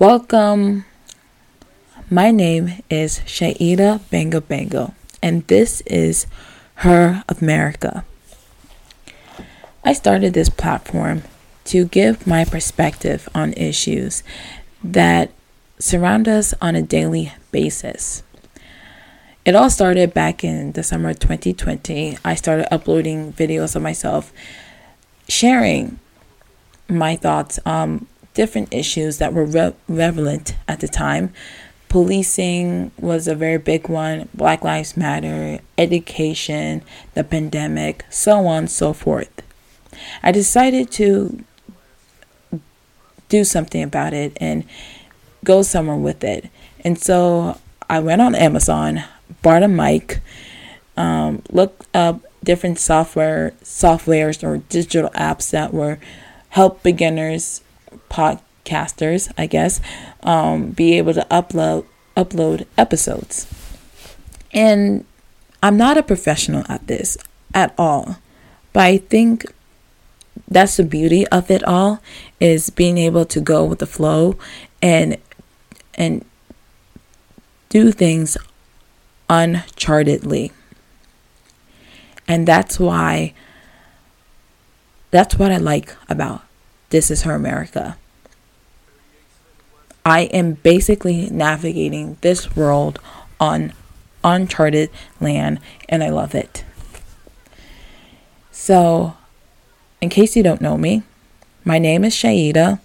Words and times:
Welcome. 0.00 0.84
My 2.08 2.30
name 2.30 2.84
is 2.88 3.18
Chaida 3.26 3.98
Bango 4.10 4.40
Bango, 4.40 4.94
and 5.20 5.44
this 5.48 5.80
is 5.86 6.28
Her 6.86 7.24
America. 7.28 8.04
I 9.84 9.92
started 9.94 10.34
this 10.34 10.50
platform 10.50 11.24
to 11.64 11.86
give 11.86 12.28
my 12.28 12.44
perspective 12.44 13.28
on 13.34 13.54
issues 13.54 14.22
that 14.84 15.32
surround 15.80 16.28
us 16.28 16.54
on 16.62 16.76
a 16.76 16.82
daily 16.82 17.32
basis. 17.50 18.22
It 19.44 19.56
all 19.56 19.68
started 19.68 20.14
back 20.14 20.44
in 20.44 20.72
the 20.72 20.84
summer 20.84 21.08
of 21.08 21.18
2020. 21.18 22.18
I 22.24 22.36
started 22.36 22.72
uploading 22.72 23.32
videos 23.32 23.74
of 23.74 23.82
myself 23.82 24.32
sharing 25.26 25.98
my 26.88 27.16
thoughts 27.16 27.58
on 27.66 28.06
different 28.38 28.72
issues 28.72 29.18
that 29.18 29.34
were 29.34 29.44
re- 29.44 29.74
relevant 29.88 30.54
at 30.68 30.78
the 30.78 30.86
time. 30.86 31.32
Policing 31.88 32.92
was 32.96 33.26
a 33.26 33.34
very 33.34 33.58
big 33.58 33.88
one, 33.88 34.28
Black 34.32 34.62
Lives 34.62 34.96
Matter, 34.96 35.58
education, 35.76 36.82
the 37.14 37.24
pandemic, 37.24 38.04
so 38.10 38.46
on 38.46 38.58
and 38.58 38.70
so 38.70 38.92
forth. 38.92 39.42
I 40.22 40.30
decided 40.30 40.92
to 40.92 41.42
do 43.28 43.42
something 43.42 43.82
about 43.82 44.14
it 44.14 44.36
and 44.40 44.62
go 45.42 45.62
somewhere 45.62 45.96
with 45.96 46.22
it. 46.22 46.48
And 46.84 46.96
so 46.96 47.58
I 47.90 47.98
went 47.98 48.22
on 48.22 48.36
Amazon, 48.36 49.02
bought 49.42 49.64
a 49.64 49.68
mic, 49.68 50.20
um, 50.96 51.42
looked 51.50 51.88
up 51.92 52.20
different 52.44 52.78
software 52.78 53.52
softwares 53.64 54.44
or 54.44 54.58
digital 54.68 55.10
apps 55.10 55.50
that 55.50 55.74
were 55.74 55.98
help 56.50 56.84
beginners 56.84 57.62
podcasters 58.10 59.32
i 59.36 59.46
guess 59.46 59.80
um, 60.22 60.70
be 60.70 60.96
able 60.98 61.14
to 61.14 61.26
upload 61.30 61.84
upload 62.16 62.66
episodes. 62.76 63.46
And 64.52 65.04
i'm 65.62 65.76
not 65.76 65.96
a 65.98 66.02
professional 66.02 66.64
at 66.68 66.86
this 66.86 67.18
at 67.54 67.74
all 67.78 68.16
but 68.72 68.82
i 68.82 68.98
think 68.98 69.46
that's 70.46 70.76
the 70.76 70.84
beauty 70.84 71.26
of 71.28 71.50
it 71.50 71.62
all 71.64 72.00
is 72.40 72.70
being 72.70 72.98
able 72.98 73.24
to 73.26 73.40
go 73.40 73.64
with 73.64 73.78
the 73.78 73.86
flow 73.86 74.36
and 74.80 75.16
and 75.94 76.24
do 77.68 77.92
things 77.92 78.36
unchartedly. 79.28 80.52
And 82.26 82.46
that's 82.46 82.78
why, 82.78 83.34
that's 85.10 85.36
what 85.36 85.50
I 85.50 85.56
like 85.56 85.94
about 86.08 86.42
This 86.90 87.10
Is 87.10 87.22
Her 87.22 87.34
America. 87.34 87.96
I 90.04 90.22
am 90.22 90.54
basically 90.54 91.28
navigating 91.30 92.16
this 92.22 92.56
world 92.56 92.98
on 93.38 93.72
uncharted 94.24 94.90
land, 95.20 95.60
and 95.88 96.02
I 96.02 96.08
love 96.08 96.34
it. 96.34 96.64
So, 98.50 99.14
in 100.00 100.08
case 100.08 100.34
you 100.34 100.42
don't 100.42 100.60
know 100.60 100.78
me, 100.78 101.02
my 101.64 101.78
name 101.78 102.04
is 102.04 102.14
Chaida. 102.14 102.80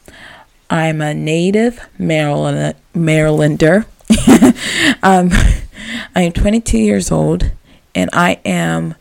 I'm 0.69 1.01
a 1.01 1.13
native 1.13 1.87
Maryland, 1.97 2.75
Marylander. 2.93 3.85
um, 5.03 5.29
I 6.15 6.23
am 6.23 6.33
22 6.33 6.77
years 6.77 7.11
old, 7.11 7.51
and 7.95 8.09
I 8.11 8.39
am 8.43 8.95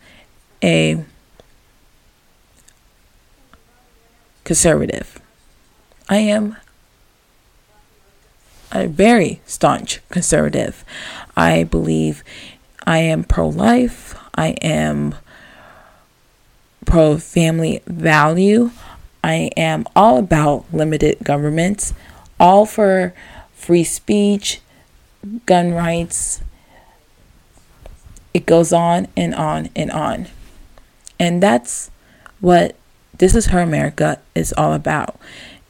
a 0.62 1.04
conservative. 4.44 5.20
I 6.08 6.18
am 6.18 6.56
a 8.72 8.86
very 8.86 9.40
staunch 9.46 10.00
conservative. 10.08 10.84
I 11.36 11.64
believe 11.64 12.24
I 12.86 12.98
am 12.98 13.24
pro 13.24 13.48
life, 13.48 14.18
I 14.34 14.48
am 14.62 15.14
pro 16.84 17.18
family 17.18 17.82
value, 17.86 18.70
I 19.22 19.50
am 19.56 19.86
all 19.94 20.18
about 20.18 20.64
limited 20.72 21.18
governments, 21.22 21.94
all 22.40 22.66
for 22.66 23.14
free 23.54 23.84
speech, 23.84 24.60
gun 25.46 25.72
rights. 25.72 26.42
It 28.34 28.46
goes 28.46 28.72
on 28.72 29.06
and 29.16 29.34
on 29.34 29.68
and 29.76 29.90
on. 29.90 30.26
And 31.20 31.42
that's 31.42 31.90
what 32.40 32.74
This 33.22 33.36
Is 33.36 33.46
Her 33.46 33.60
America 33.60 34.18
is 34.34 34.52
all 34.58 34.72
about. 34.72 35.16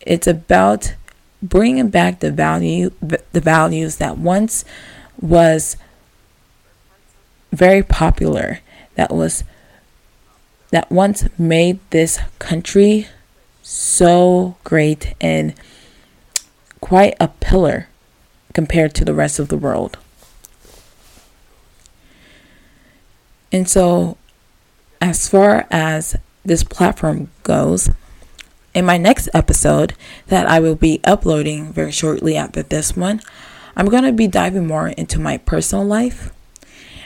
It's 0.00 0.26
about 0.26 0.94
bringing 1.42 1.90
back 1.90 2.20
the 2.20 2.32
value 2.32 2.92
the 3.02 3.42
values 3.42 3.96
that 3.96 4.16
once 4.16 4.64
was 5.20 5.76
very 7.52 7.82
popular 7.82 8.60
that 8.94 9.12
was 9.12 9.44
that 10.70 10.90
once 10.90 11.28
made 11.38 11.78
this 11.90 12.20
country 12.38 13.08
so 13.60 14.56
great 14.64 15.12
and 15.20 15.52
quite 16.80 17.14
a 17.20 17.28
pillar 17.28 17.86
compared 18.54 18.94
to 18.94 19.04
the 19.04 19.12
rest 19.12 19.38
of 19.38 19.48
the 19.48 19.58
world. 19.58 19.98
And 23.52 23.69
so 23.69 24.16
as 25.02 25.28
far 25.28 25.66
as 25.70 26.16
this 26.44 26.64
platform 26.64 27.30
goes, 27.42 27.91
in 28.75 28.84
my 28.84 28.97
next 28.97 29.28
episode 29.34 29.94
that 30.28 30.47
I 30.47 30.60
will 30.60 30.75
be 30.75 31.00
uploading 31.04 31.72
very 31.72 31.92
shortly 31.92 32.36
after 32.36 32.62
this 32.62 32.97
one, 32.97 33.20
I'm 33.76 33.86
going 33.86 34.04
to 34.04 34.12
be 34.12 34.26
diving 34.26 34.66
more 34.66 34.88
into 34.88 35.19
my 35.19 35.38
personal 35.38 35.84
life. 35.84 36.32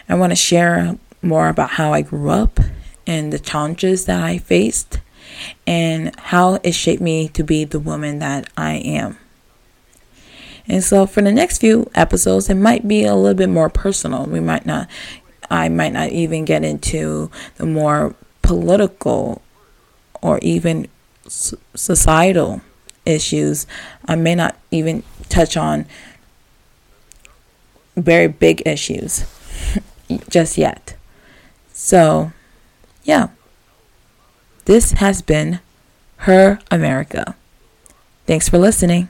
I 0.08 0.14
want 0.14 0.30
to 0.30 0.36
share 0.36 0.96
more 1.22 1.48
about 1.48 1.70
how 1.70 1.92
I 1.92 2.02
grew 2.02 2.30
up 2.30 2.60
and 3.06 3.32
the 3.32 3.38
challenges 3.38 4.06
that 4.06 4.22
I 4.22 4.38
faced 4.38 5.00
and 5.66 6.14
how 6.18 6.60
it 6.62 6.72
shaped 6.72 7.02
me 7.02 7.28
to 7.28 7.42
be 7.42 7.64
the 7.64 7.80
woman 7.80 8.20
that 8.20 8.48
I 8.56 8.74
am. 8.74 9.18
And 10.68 10.82
so 10.82 11.06
for 11.06 11.22
the 11.22 11.32
next 11.32 11.58
few 11.58 11.90
episodes, 11.94 12.50
it 12.50 12.54
might 12.54 12.88
be 12.88 13.04
a 13.04 13.14
little 13.14 13.36
bit 13.36 13.48
more 13.48 13.68
personal. 13.68 14.26
We 14.26 14.40
might 14.40 14.66
not 14.66 14.88
I 15.48 15.68
might 15.68 15.92
not 15.92 16.10
even 16.10 16.44
get 16.44 16.64
into 16.64 17.30
the 17.56 17.66
more 17.66 18.16
political 18.46 19.42
or 20.22 20.38
even 20.38 20.86
societal 21.26 22.60
issues. 23.04 23.66
I 24.06 24.14
may 24.14 24.34
not 24.36 24.56
even 24.70 25.02
touch 25.28 25.56
on 25.56 25.86
very 27.96 28.28
big 28.28 28.62
issues 28.64 29.24
just 30.28 30.56
yet. 30.56 30.96
So, 31.72 32.32
yeah. 33.02 33.28
This 34.64 34.92
has 34.92 35.22
been 35.22 35.60
Her 36.18 36.60
America. 36.70 37.34
Thanks 38.26 38.48
for 38.48 38.58
listening. 38.58 39.08